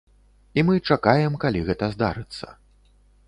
І 0.59 0.63
мы 0.69 0.73
чакаем, 0.95 1.37
калі 1.45 1.61
гэта 1.69 1.91
здарыцца. 1.93 2.47